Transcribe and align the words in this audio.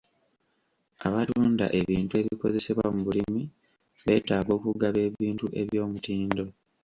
Abatunda 1.07 1.65
ebintu 1.79 2.13
ebikozesebwa 2.21 2.87
mu 2.95 3.01
bulimi 3.07 3.43
beetaaga 4.05 4.51
okugaba 4.57 4.99
ebintu 5.09 5.45
eby'omutindo. 5.61 6.45